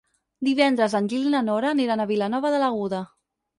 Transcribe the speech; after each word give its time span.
Divendres 0.47 0.95
en 0.99 1.09
Gil 1.11 1.27
i 1.27 1.35
na 1.35 1.43
Nora 1.51 1.75
iran 1.85 2.05
a 2.05 2.09
Vilanova 2.15 2.55
de 2.57 2.65
l'Aguda. 2.67 3.07